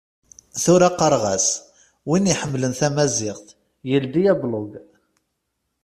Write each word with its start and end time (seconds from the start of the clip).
Tura 0.63 0.89
qqareɣ-as:Win 0.93 2.31
iḥemmlen 2.33 2.73
tamaziɣt 2.79 3.47
yeldi 3.89 4.23
ablug. 4.31 4.71